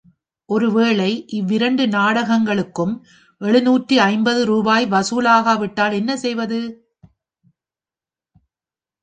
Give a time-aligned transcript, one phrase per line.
[0.49, 2.93] ஒருவேளை இவ்விரண்டு நாடகங்களுக்கும்
[3.41, 6.61] எழுநூற்று ஐம்பது ரூபாய் வசூலாகாவிட்டால் என்ன செய்வது?